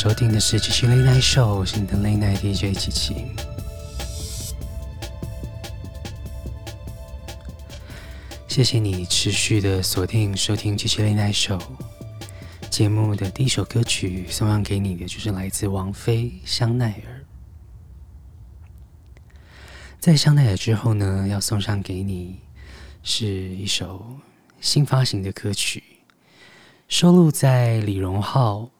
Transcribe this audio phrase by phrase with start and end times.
[0.00, 3.16] 收听的是《七七 Late Night Show》，我是你的 Late Night DJ 七七。
[8.46, 11.58] 谢谢你持续的锁定收听《七七 Late Night Show》
[12.70, 17.26] 节目的第一首歌曲，送上给你的就是来自王菲《香奈儿》。
[19.98, 22.38] 在《香奈儿》之后呢，要送上给你
[23.02, 24.06] 是一首
[24.60, 25.82] 新发行的歌曲，
[26.86, 28.70] 收录在李荣浩。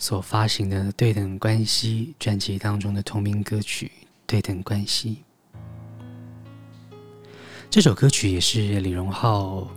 [0.00, 3.86] 所发行的《对等关系》专辑当中的同名歌曲
[4.26, 5.18] 《对等关系》，
[7.68, 9.70] 这首歌曲也是李荣浩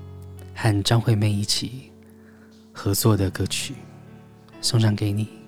[0.55, 1.91] 和张惠妹一起
[2.71, 3.75] 合作的歌曲，
[4.61, 5.42] 送上给你。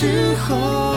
[0.00, 0.87] 时候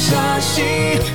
[0.00, 1.09] 下心。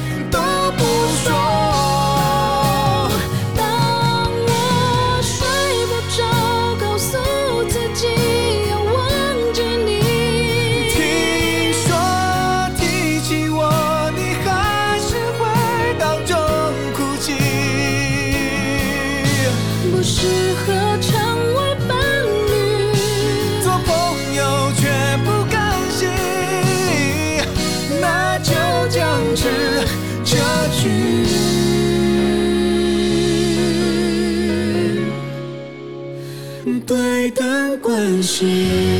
[38.22, 38.95] 心。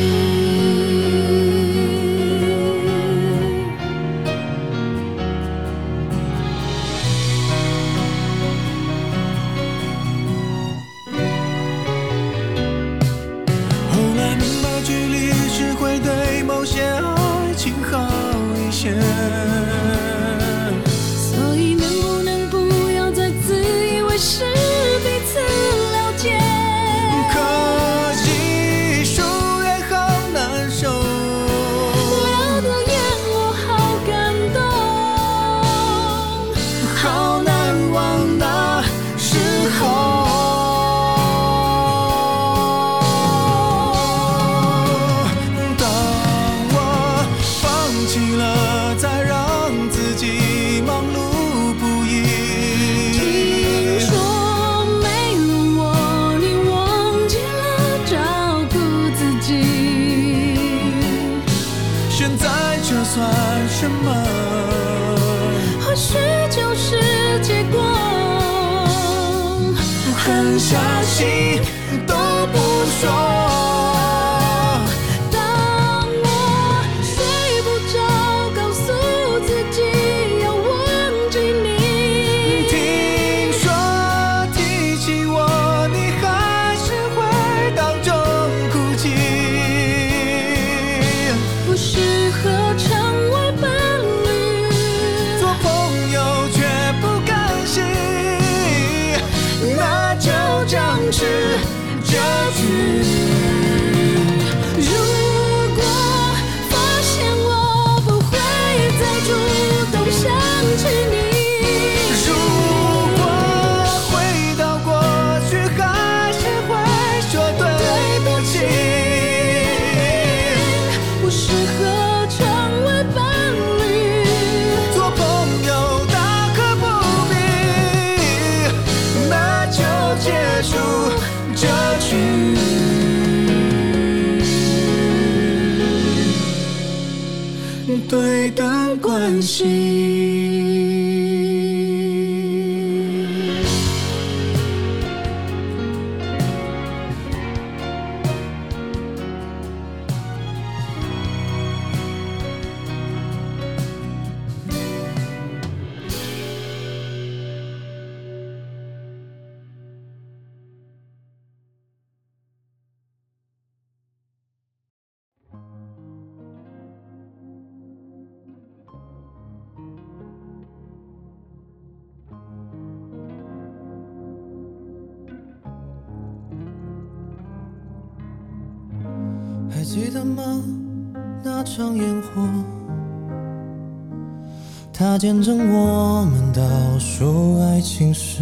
[185.18, 186.62] 见证我们倒
[187.00, 188.42] 数爱情时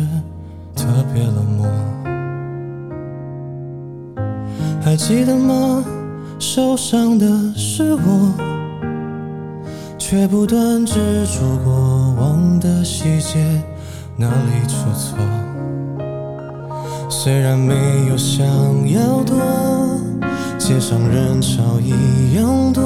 [0.75, 1.65] 特别冷漠。
[4.81, 5.83] 还记得吗？
[6.39, 7.25] 受伤的
[7.55, 8.33] 是我，
[9.97, 11.73] 却不断执着过
[12.19, 13.39] 往的细节，
[14.17, 15.17] 哪里出错？
[17.09, 17.73] 虽然没
[18.09, 18.45] 有想
[18.89, 19.37] 要躲。
[20.59, 22.83] 街上人潮一样多，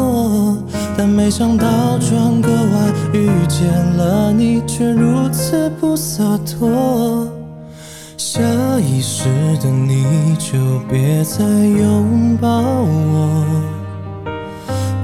[0.97, 1.65] 但没想到
[1.99, 7.27] 转个弯遇见了你，却如此不洒脱。
[8.17, 8.41] 下
[8.79, 9.25] 意识
[9.61, 10.57] 的你就
[10.89, 13.45] 别再拥抱我，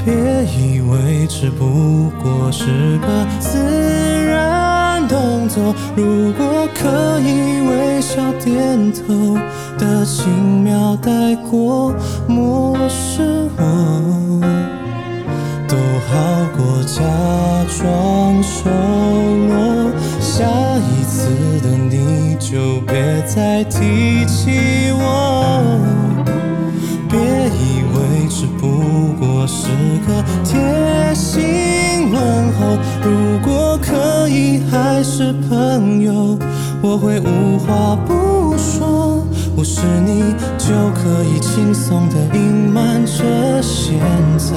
[0.03, 0.13] 别
[0.45, 3.59] 以为只不过是个自
[4.25, 9.37] 然动作，如果可以微笑点头
[9.77, 11.93] 的轻描带过，
[12.27, 14.41] 漠视我，
[15.73, 17.01] 都好过假
[17.79, 19.91] 装熟络。
[20.19, 20.45] 下
[20.77, 21.25] 一次
[21.63, 25.79] 的你就别再提起我，
[27.09, 29.69] 别以为只不过是
[30.05, 32.77] 个贴心问候。
[33.01, 36.37] 如果可以还是朋友，
[36.83, 39.25] 我会无话不说。
[39.63, 42.41] 是你就可以轻松地隐
[42.71, 43.97] 瞒着现
[44.37, 44.55] 在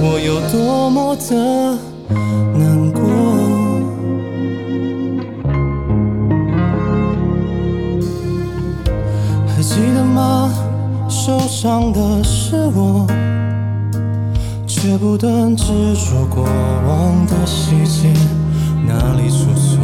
[0.00, 1.78] 我有多么的
[2.58, 3.02] 难过。
[9.46, 10.52] 还记得吗？
[11.08, 13.06] 受伤的是我，
[14.66, 15.64] 却不断执
[15.94, 18.12] 着过往的细节，
[18.86, 19.78] 哪里出错？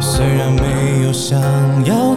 [0.00, 1.40] 虽然没有想
[1.84, 2.13] 要，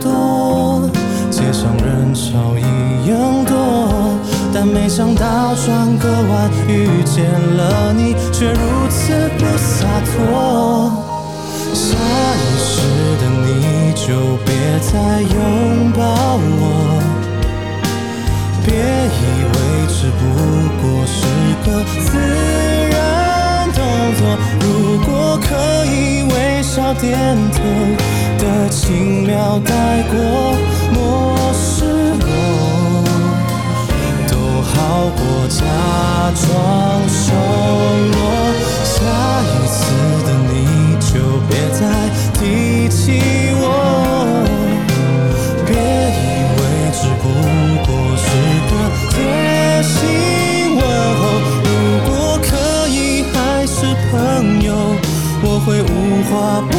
[1.29, 3.55] 街上人潮一样多，
[4.53, 10.91] 但没想到转个弯遇见了你，却如此不洒脱。
[11.73, 12.71] 下意识
[13.21, 14.05] 的你就
[14.45, 14.49] 别
[14.81, 15.99] 再拥抱
[16.59, 16.63] 我，
[18.65, 19.55] 别以为
[19.87, 20.21] 只不
[20.81, 21.17] 过是
[21.65, 21.67] 个
[22.01, 22.07] 自
[22.91, 22.95] 然
[23.73, 23.77] 动
[24.17, 24.19] 作。
[24.61, 24.65] 如。
[25.05, 27.15] 果可以微笑点
[27.53, 27.61] 头
[28.37, 30.15] 的轻描带过，
[30.93, 31.85] 漠视
[32.21, 33.03] 我，
[34.27, 35.63] 都好过假
[36.35, 36.45] 装
[37.09, 37.25] 熟
[38.13, 38.17] 络。
[38.83, 38.95] 下
[39.43, 39.75] 一次
[40.25, 40.53] 的你
[40.99, 41.09] 就
[41.47, 41.81] 别再
[42.33, 43.19] 提起
[43.59, 43.63] 我，
[45.65, 46.23] 别以
[46.57, 46.59] 为
[46.93, 47.25] 只不
[47.85, 48.25] 过是
[48.69, 48.71] 个
[49.11, 49.15] 贴
[49.83, 49.95] 心
[50.75, 50.81] 问
[51.17, 51.21] 候。
[51.63, 51.65] 如
[52.07, 52.09] 果
[52.41, 52.47] 可
[52.89, 52.95] 以
[53.33, 53.75] 还是
[54.11, 54.69] 朋友，
[55.43, 55.85] 我会无
[56.29, 56.73] 话不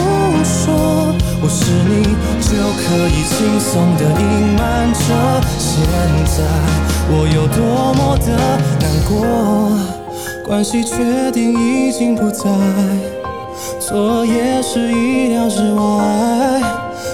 [0.44, 1.17] 说。
[1.40, 2.02] 我是你
[2.42, 2.50] 就
[2.82, 4.98] 可以轻松地隐瞒着。
[5.56, 5.70] 现
[6.26, 6.42] 在
[7.10, 8.28] 我有多么的
[8.80, 9.14] 难过，
[10.44, 12.44] 关系确定已经不在，
[13.80, 16.60] 错也是意料之外，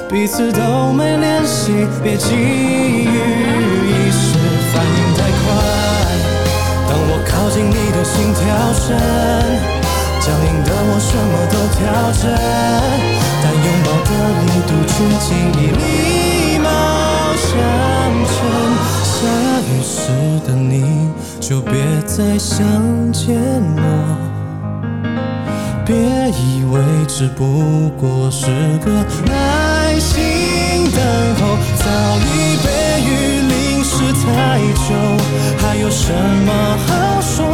[0.09, 4.39] 彼此都没联系，别急于一时
[4.73, 5.45] 反应太快。
[6.89, 8.97] 当我靠近你的心跳声。
[10.25, 11.85] 僵硬的我什么都调
[12.17, 12.33] 整，
[13.45, 14.11] 但拥抱的
[14.41, 15.29] 力度却轻
[15.61, 16.67] 易礼貌
[17.37, 17.53] 相
[18.25, 18.35] 称。
[19.05, 19.13] 下
[19.69, 20.01] 雨时
[20.47, 20.73] 的你
[21.41, 21.75] 就别
[22.07, 22.65] 再想
[23.13, 23.37] 见
[23.77, 23.83] 我，
[25.85, 25.95] 别
[26.31, 26.75] 以为
[27.07, 28.47] 只不过是
[28.79, 30.99] 个耐心等
[31.37, 31.85] 候，早
[32.25, 32.67] 已被
[33.05, 33.09] 雨
[33.51, 33.93] 淋湿
[34.25, 34.59] 太
[34.89, 34.89] 久，
[35.59, 36.11] 还有什
[36.47, 36.49] 么
[36.87, 37.45] 好说？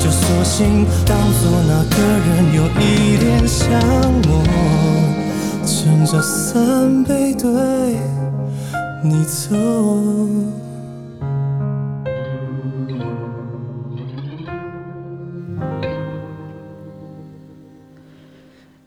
[0.00, 3.78] 就索性当作那个人有一点像
[4.26, 7.50] 我，撑着伞背对
[9.04, 9.54] 你走。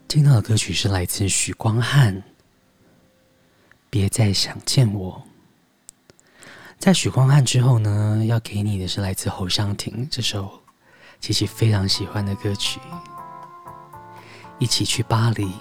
[0.07, 2.23] 听到的歌曲是来自许光汉，
[3.91, 5.21] 别再想见我。
[6.79, 10.62] 在许光汉之后呢，要给你的是来自侯湘婷这首。
[11.23, 12.81] 琪琪非常喜欢的歌曲，
[14.59, 15.53] 一起去巴黎。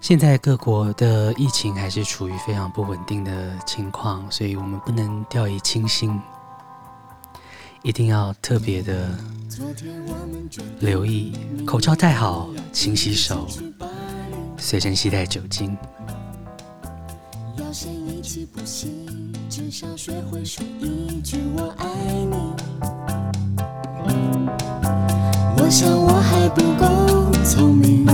[0.00, 6.18] 现在各国的疫情还是处于非常不稳定的情况，所以我们不能掉以轻心，
[7.82, 9.14] 一定要特别的
[10.78, 13.46] 留意，口罩戴好，勤洗手，
[14.56, 15.76] 随身携带酒精。
[17.56, 19.06] 要先一起不行
[19.48, 21.86] 至少学会说一句我爱
[22.24, 22.36] 你。
[25.56, 28.06] 我想我还不够聪明，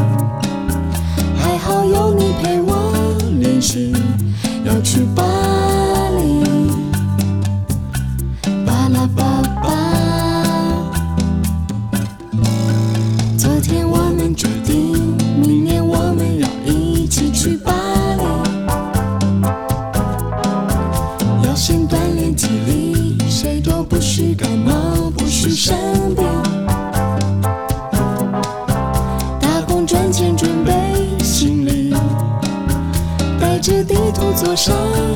[34.56, 35.15] 上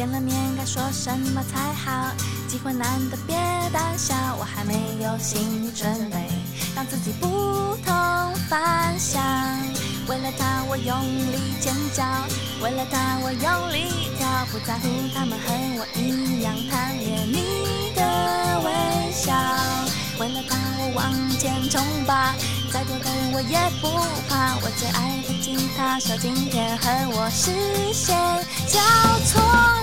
[0.00, 2.10] 见了面该说什么才好？
[2.48, 3.36] 机会难得，别
[3.70, 4.14] 胆小。
[4.38, 4.72] 我还没
[5.04, 6.26] 有心理准备，
[6.74, 9.22] 让自己不同凡响。
[10.08, 12.02] 为了他，我用力尖叫；
[12.64, 14.26] 为了他，我用力跳。
[14.50, 18.00] 不在乎他们和我一样贪恋你的
[18.64, 19.34] 微笑。
[20.18, 22.34] 为了他，我往前冲吧，
[22.72, 23.88] 再多的我也不
[24.28, 24.54] 怕。
[24.62, 27.50] 我最爱的吉他手，今天和我视
[27.92, 28.14] 线
[28.66, 28.78] 交
[29.26, 29.42] 错，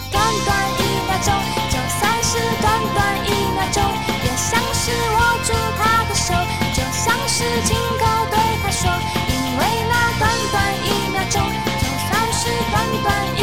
[0.10, 1.36] 短短一秒钟，
[1.67, 3.84] 就算是短短一秒钟，
[4.23, 6.32] 也像是握住他的手，
[6.71, 8.88] 就像是亲口对他说，
[9.28, 10.56] 因为那短短
[10.88, 13.37] 一秒钟，就算是短短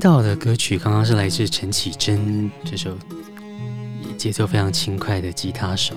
[0.00, 2.96] 听到的歌曲刚刚是来自陈绮贞这首
[4.16, 5.94] 节奏非常轻快的吉他手。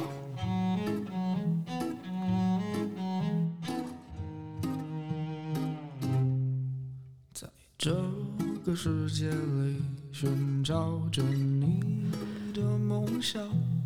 [7.33, 7.95] 在这
[8.65, 12.11] 个世界里寻找着你
[12.53, 13.41] 的梦想，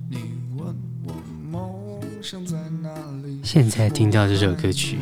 [0.09, 0.17] 你
[0.57, 0.75] 问
[1.05, 1.13] 我
[1.47, 2.89] 梦想在哪
[3.23, 3.39] 里？
[3.43, 4.97] 现在听到这首歌曲，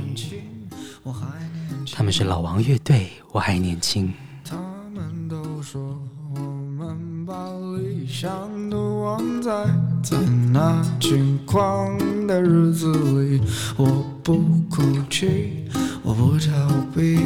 [1.94, 3.12] 他们是老王乐队。
[3.32, 4.14] 我还年轻。
[5.66, 5.82] 说
[6.36, 7.34] 我们把
[7.76, 8.30] 理想
[8.70, 9.52] 都忘在
[10.04, 10.16] 在
[10.54, 11.98] 那轻狂
[12.28, 13.42] 的日子里，
[13.76, 14.38] 我不
[14.70, 15.68] 哭泣，
[16.04, 17.18] 我不逃避。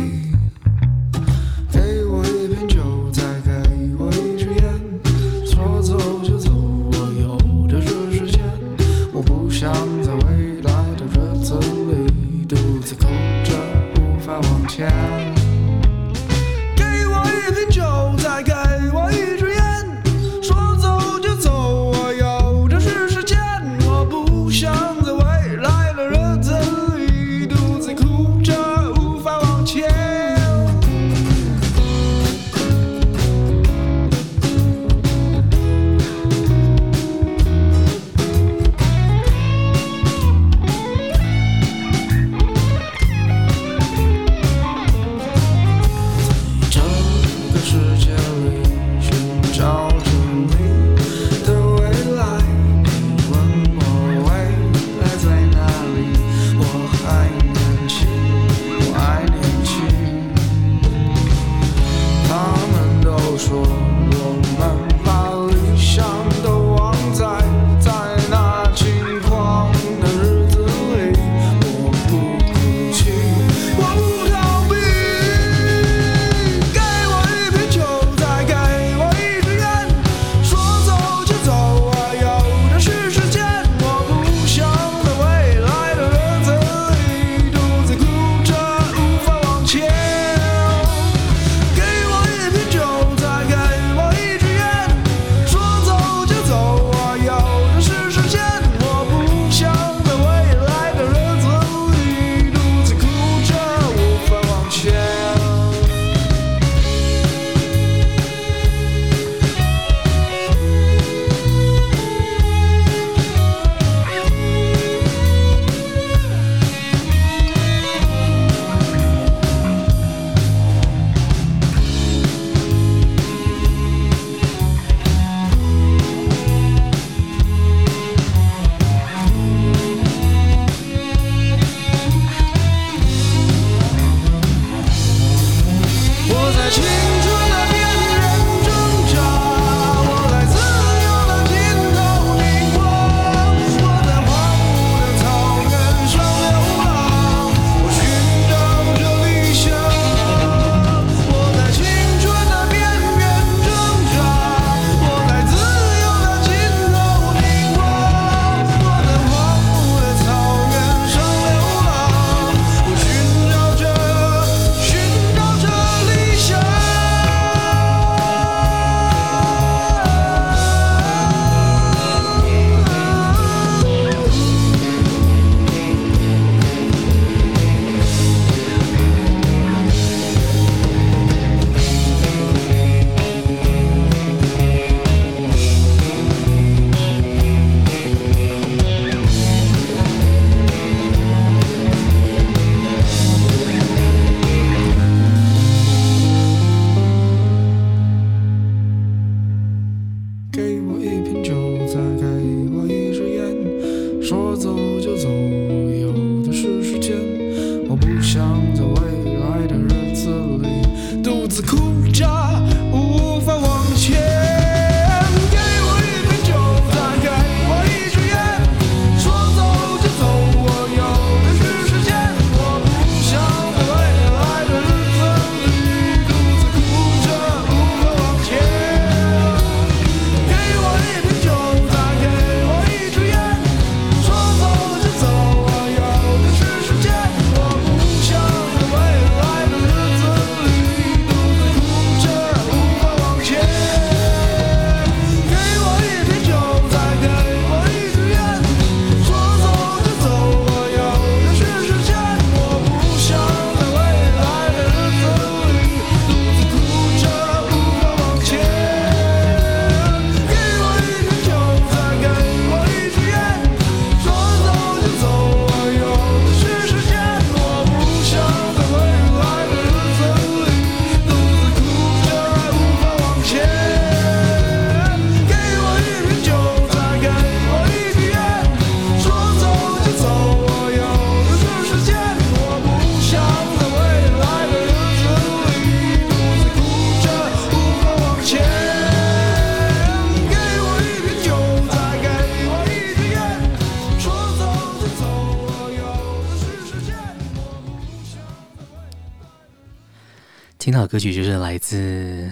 [301.19, 302.49] 歌曲就是来自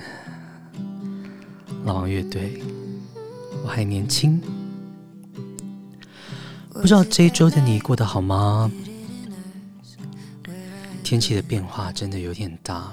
[1.86, 2.62] 老王乐队。
[3.63, 4.41] 我还年轻，
[6.73, 8.69] 不知道这一周的你过得好吗？
[11.01, 12.91] 天气的变化真的有点大，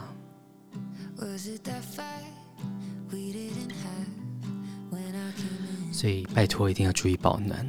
[5.90, 7.68] 所以拜托一定要注意保暖。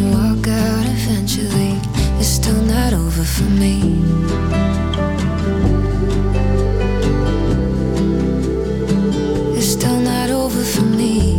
[2.41, 3.75] still not over for me.
[9.57, 11.35] It's still not over for me.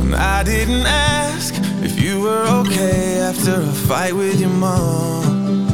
[0.00, 5.68] And I didn't ask if you were okay after a fight with your mom.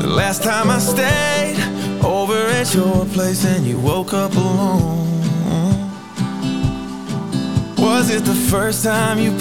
[0.00, 1.58] The last time I stayed
[2.02, 5.03] over at your place and you woke up alone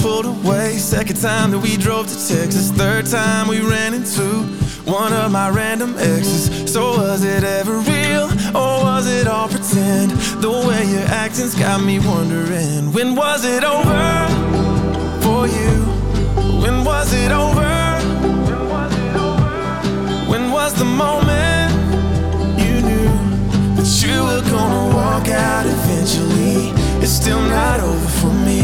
[0.04, 4.24] pulled away, second time that we drove to Texas, third time we ran into
[4.84, 6.72] one of my random exes.
[6.72, 10.12] So was it ever real or was it all pretend?
[10.42, 14.04] The way your acting's got me wondering when was it over
[15.24, 15.74] for you?
[16.62, 17.72] When was it over?
[20.30, 21.72] When was the moment
[22.60, 23.10] you knew
[23.78, 26.83] that you were gonna walk out eventually?
[27.04, 28.62] It's still not over for me.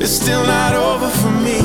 [0.00, 1.60] It's still not over for me.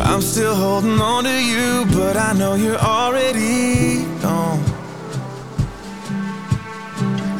[0.00, 4.64] I'm still holding on to you, but I know you're already gone.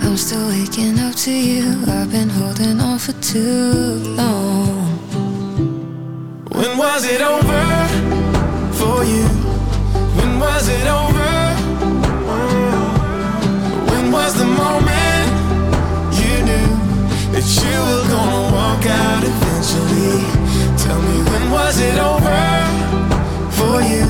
[0.01, 1.83] I'm still waking up to you.
[1.89, 5.00] I've been holding on for too long.
[6.61, 7.65] When was it over
[8.77, 9.25] for you?
[10.19, 11.33] When was it over?
[13.91, 15.29] When was the moment
[16.21, 16.71] you knew
[17.33, 20.21] that you were gonna walk out eventually?
[20.85, 22.43] Tell me when was it over
[23.57, 24.05] for you?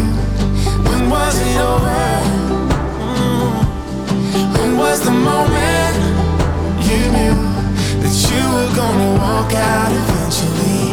[0.90, 2.02] When was it over?
[4.58, 5.94] When was the moment
[6.82, 7.36] you knew
[8.02, 10.89] that you were gonna walk out eventually?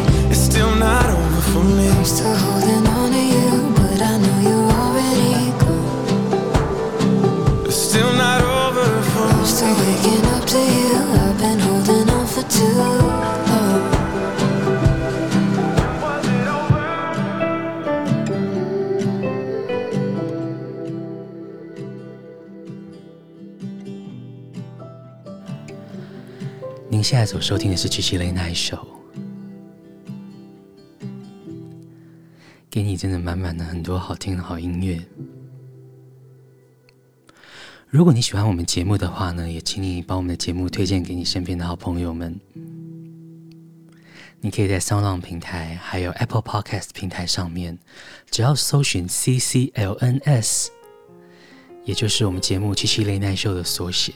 [26.89, 28.75] 您现在所收听的是《七七雷奈秀》，
[32.77, 35.03] 给你真的满满的很多好听的好音乐。
[37.89, 42.39] 如果你喜欢我们节目的话呢，也请你把我们的节目推荐给你身边的好朋友们。
[44.41, 47.79] 你可以在 SoundOn 平台还有 Apple Podcast 平台上面，
[48.29, 50.67] 只要搜寻 CCLNS，
[51.83, 54.13] 也就是我们节目《七七雷奈秀》的缩写，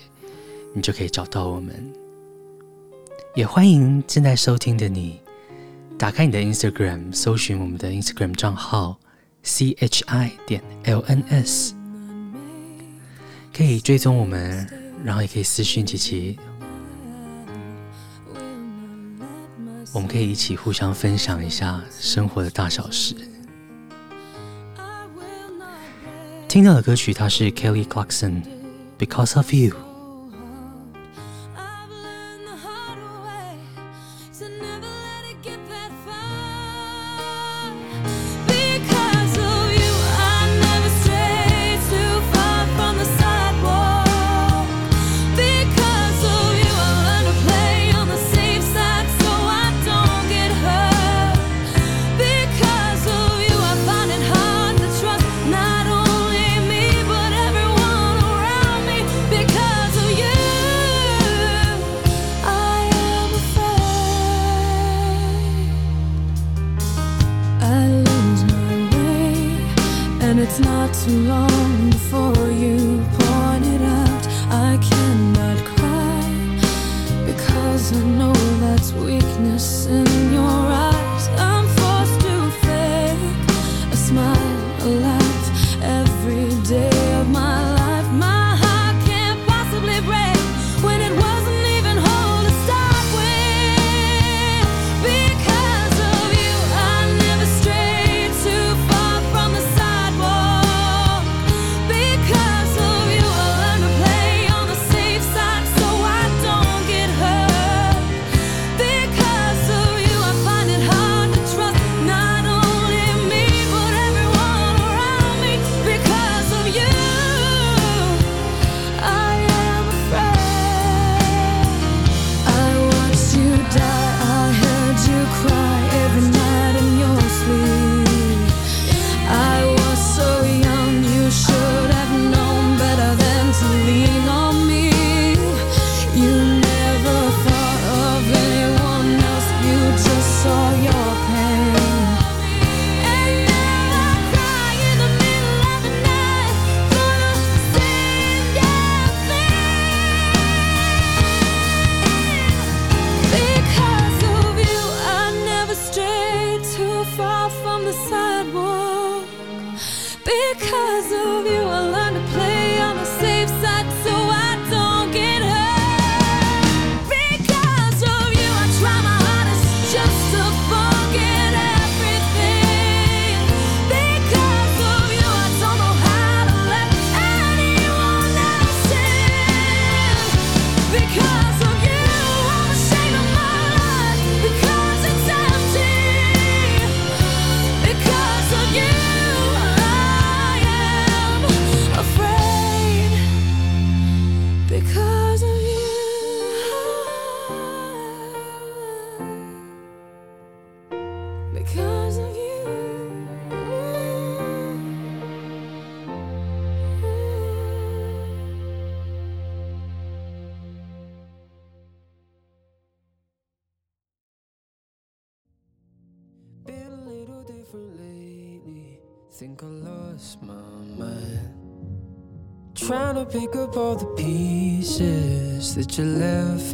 [0.75, 1.91] 你就可以找到我们。
[3.33, 5.19] 也欢迎正在收听的你，
[6.01, 8.99] 打开你的 Instagram，搜寻我们的 Instagram 账号
[9.43, 11.73] CHI 点 LNS。
[13.55, 14.67] 可以追踪我们，
[15.05, 16.39] 然后也可以私讯琪琪，
[19.93, 23.13] 我们可以一起互相分享一下生活的大小事。
[26.47, 28.41] 听到的歌曲，它是 Kelly Clarkson，
[28.97, 29.69] 《Because of You》。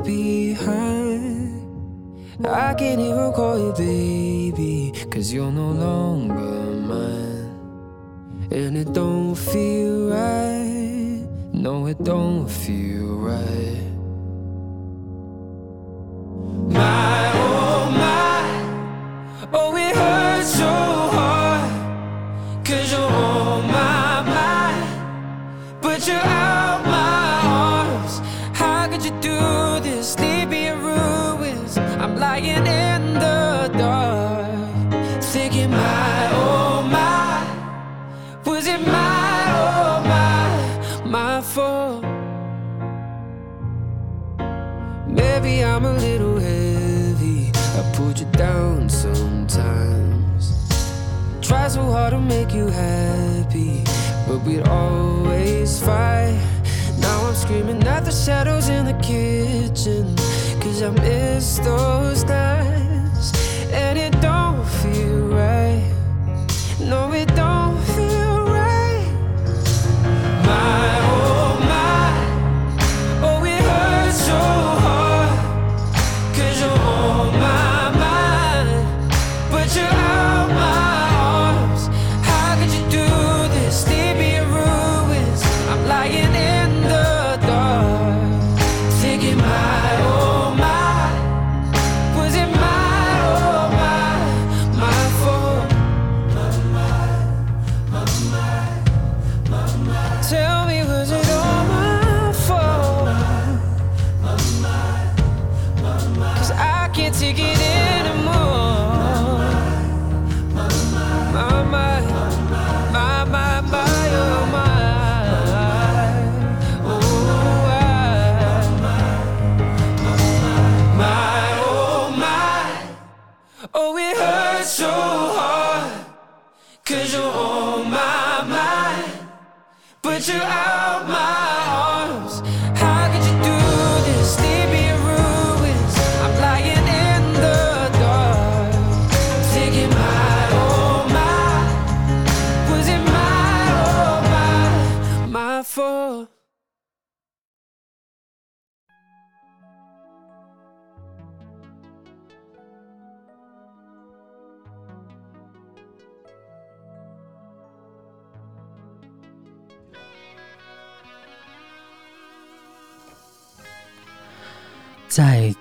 [0.03, 1.57] behind.
[2.45, 7.49] I can't even call you baby, cause you're no longer mine.
[8.51, 13.06] And it don't feel right, no, it don't feel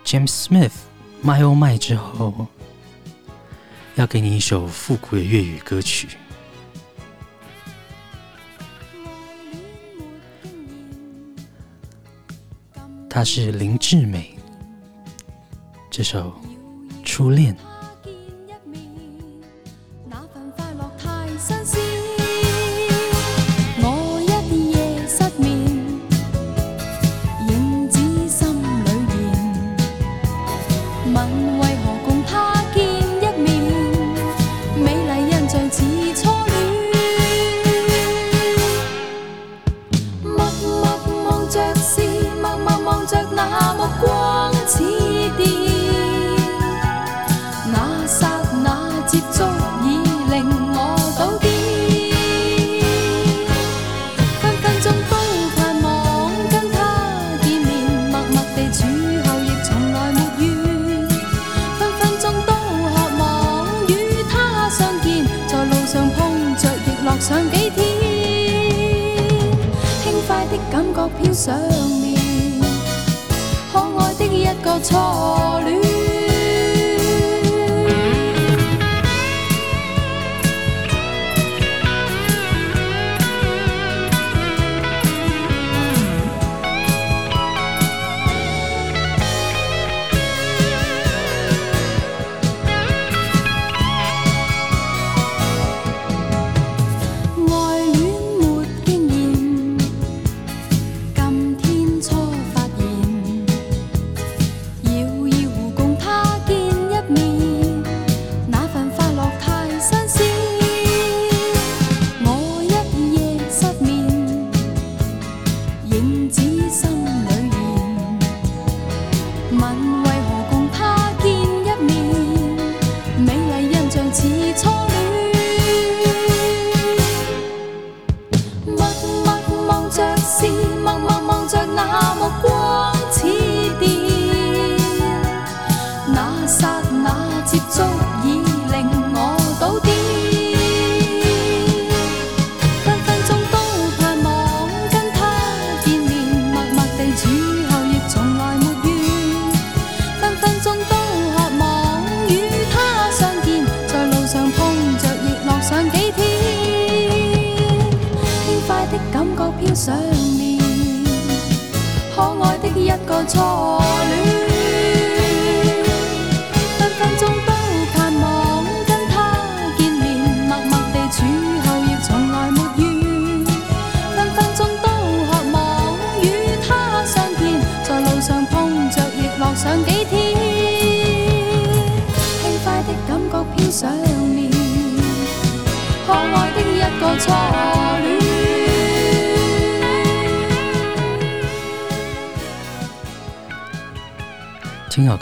[0.06, 0.70] James Smith
[1.26, 2.46] 《My Oh My》之后，
[3.96, 6.06] 要给你一首复古的粤语歌曲。
[13.10, 14.38] 它是林志美
[15.90, 16.32] 这首
[17.04, 17.52] 《初恋》。
[71.26, 71.58] 飘上，
[73.72, 74.94] 可爱的一个初
[75.64, 75.85] 恋。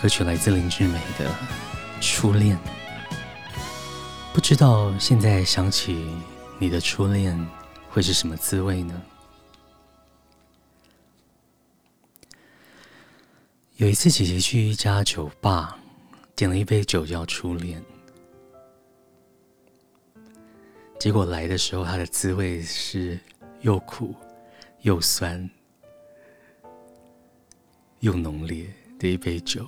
[0.04, 1.30] 歌曲来自林志美的
[1.98, 2.58] 《初恋》，
[4.34, 6.06] 不知道现在想起
[6.58, 7.34] 你的初恋
[7.88, 9.02] 会是什么滋味呢？
[13.76, 15.78] 有一次，姐姐去一家酒吧，
[16.36, 17.82] 点了一杯酒叫初恋，
[21.00, 23.18] 结果来的时候，它的滋味是
[23.62, 24.14] 又苦
[24.82, 25.48] 又酸
[28.00, 28.66] 又浓烈。
[28.96, 29.66] 的一杯酒。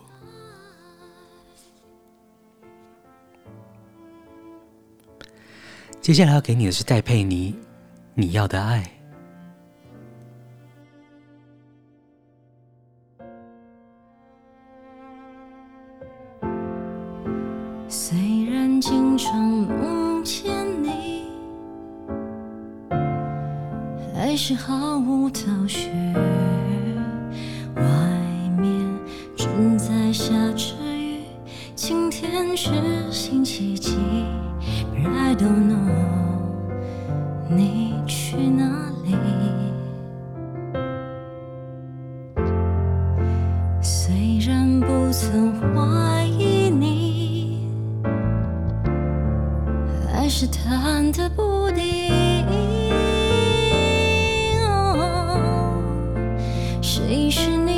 [6.07, 7.53] 接下来要给你的是戴佩妮，
[8.15, 8.89] 《你要的爱》。
[17.89, 18.17] 虽
[18.49, 21.25] 然经常梦见你，
[24.15, 25.91] 还是毫无头绪。
[27.75, 27.83] 外
[28.57, 28.71] 面
[29.35, 31.23] 正在下着雨，
[31.75, 32.71] 晴天是
[33.11, 33.97] 星期几
[35.15, 35.77] I don't know，
[37.49, 39.15] 你去哪里？
[43.83, 47.69] 虽然不曾怀疑你，
[50.13, 52.13] 还是忐忑不定。
[56.81, 57.76] 谁是你。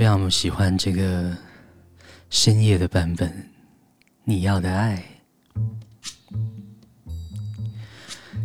[0.00, 1.36] 非常喜欢这个
[2.30, 3.50] 深夜的版本。
[4.24, 5.04] 你要的爱，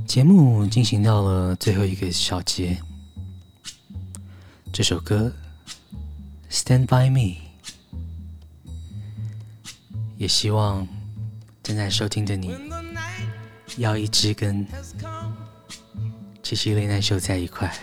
[0.05, 2.77] 节目进行到了最后一个小节。
[4.73, 5.33] 这首歌
[6.53, 7.19] 《Stand by Me》，
[10.17, 10.85] 也希望
[11.63, 12.53] 正在收听的你，
[13.77, 14.67] 要一直跟
[16.43, 17.73] 七七雷奈秀在一块。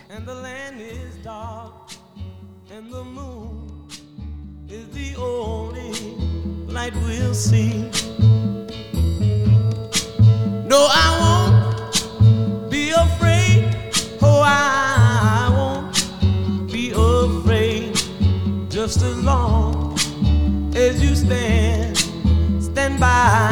[6.83, 7.89] night we'll see.
[10.67, 13.71] No, I won't be afraid.
[14.21, 17.95] Oh, I won't be afraid.
[18.69, 19.97] Just as long
[20.75, 21.97] as you stand,
[22.61, 23.52] stand by.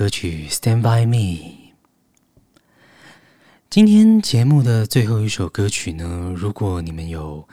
[0.00, 1.16] 歌曲《Stand by Me》。
[3.68, 7.46] 今天节目的最后一首歌曲呢，如果你们有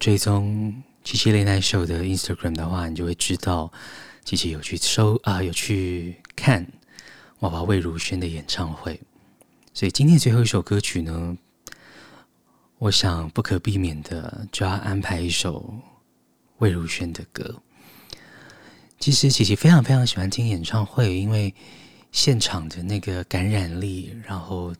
[0.00, 3.72] 追踪七七 Late Night Show 的 Instagram 的话，你就会知道
[4.24, 6.66] 七七有去收啊，有去看
[7.38, 9.00] 娃娃魏如萱的演唱会。
[9.72, 11.38] 所以今天最后一首歌曲呢，
[12.78, 15.72] 我想不可避免的就要安排一首
[16.58, 17.62] 魏如萱的歌。
[18.98, 21.54] 其实琪琪非常非常喜欢听演唱会，因为
[22.12, 24.72] 现场的那个感染力，然后。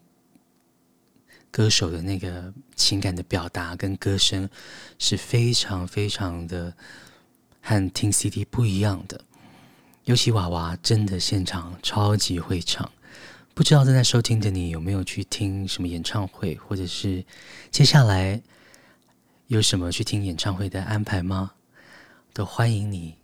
[1.54, 4.48] 歌手的那个情感的表达跟歌声
[4.98, 6.74] 是非常非常的
[7.60, 9.22] 和听 CD 不一样的，
[10.04, 12.90] 尤其娃娃真的现场超级会唱。
[13.52, 17.22] 不知道正在收听的你有没有去听什么演唱会，或者是
[17.70, 18.40] 接下来
[19.48, 21.52] 有什么去听演唱会的安排吗？
[22.32, 23.14] 都欢迎你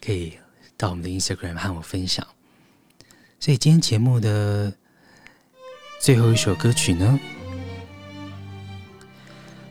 [0.00, 0.38] 可以
[0.76, 2.24] 到我们的 Instagram 和我分享。
[3.42, 4.72] 所以今天节目的。
[5.98, 7.18] 最后一首歌曲呢，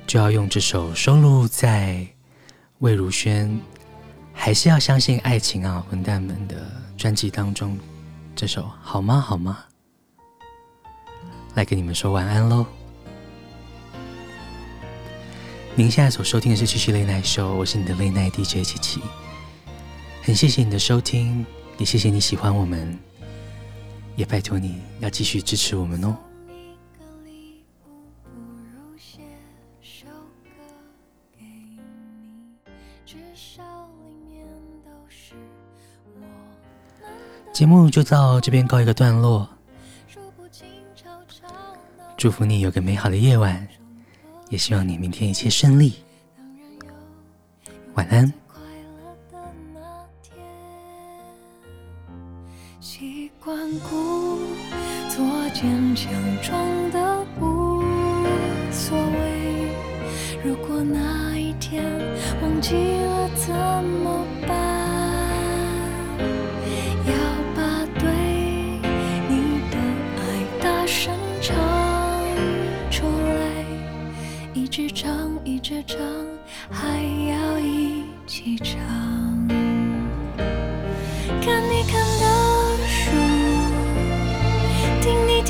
[0.06, 2.06] 就要用这首收录在
[2.80, 3.50] 魏如萱
[4.34, 7.80] 《还是要相信爱情啊，混蛋们》的专辑当中，
[8.36, 9.22] 这首好吗？
[9.22, 9.60] 好吗？
[11.56, 12.66] 来跟你们说晚安喽！
[15.76, 19.02] 您现在所收听的是七七 Late Night Show，我是你的 Late Night DJ 七七，
[20.24, 21.46] 很谢谢你的收听，
[21.78, 23.11] 也谢谢你喜欢我们。
[24.22, 26.16] 也拜托你要继续支持我们哦。
[37.52, 39.50] 节目就到这边告一个段落，
[42.16, 43.68] 祝福你有个美好的夜晚，
[44.50, 45.96] 也希望你明天一切顺利。
[47.96, 48.32] 晚安。
[55.62, 57.84] 坚强，装的无
[58.72, 59.70] 所谓。
[60.44, 61.84] 如果那一天
[62.42, 64.58] 忘记了怎么办？
[67.06, 67.14] 要
[67.56, 68.10] 把对
[69.30, 69.78] 你的
[70.18, 70.20] 爱
[70.64, 71.56] 大声唱
[72.90, 73.64] 出来，
[74.56, 76.00] 一直唱，一直唱，
[76.72, 79.11] 还要一起唱。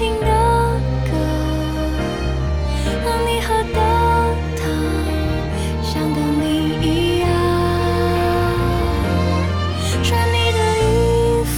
[0.02, 0.26] 听的
[1.06, 1.12] 歌，
[3.04, 3.80] 和你喝的
[4.58, 4.66] 汤，
[5.84, 6.44] 像跟你
[6.82, 7.30] 一样，
[10.02, 11.54] 穿你的衣服，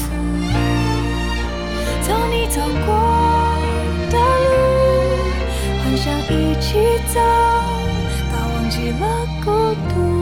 [2.02, 2.92] 走你走过
[4.12, 4.52] 的路，
[5.82, 6.68] 幻想一起
[7.14, 7.16] 走，
[8.30, 9.02] 到忘记了
[9.46, 10.13] 孤独。